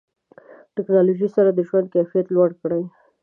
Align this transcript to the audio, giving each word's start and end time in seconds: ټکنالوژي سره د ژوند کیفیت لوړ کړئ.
ټکنالوژي 0.75 1.29
سره 1.35 1.49
د 1.53 1.59
ژوند 1.67 1.87
کیفیت 1.95 2.25
لوړ 2.35 2.49
کړئ. 2.61 2.83